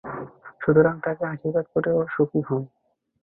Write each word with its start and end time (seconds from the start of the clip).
সুতরাং 0.61 0.95
তাকে 1.03 1.23
আশীর্বাদ 1.25 1.65
কর 1.73 1.85
ও 1.91 2.01
সুখী 2.13 2.41
হও। 2.47 2.61